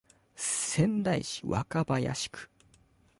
[0.35, 2.47] 仙台市若林区